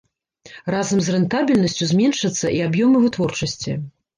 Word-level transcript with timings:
Разам 0.75 0.97
з 1.07 1.13
рэнтабельнасцю 1.17 1.83
зменшацца 1.91 2.47
і 2.59 2.65
аб'ёмы 2.69 3.07
вытворчасці. 3.07 3.79